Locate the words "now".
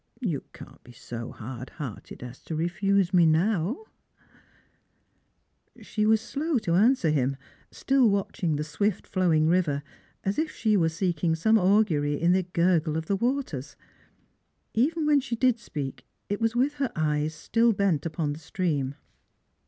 3.27-3.85